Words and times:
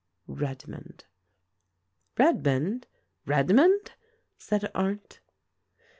REDMOND." 0.27 1.05
"Redmond? 2.17 2.87
Redmond?" 3.27 3.91
said 4.35 4.71
Arndt. 4.73 5.19